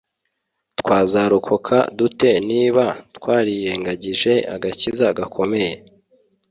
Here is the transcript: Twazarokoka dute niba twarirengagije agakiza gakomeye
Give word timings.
Twazarokoka 0.79 1.77
dute 1.97 2.31
niba 2.49 2.85
twarirengagije 3.15 4.33
agakiza 4.55 5.05
gakomeye 5.17 5.73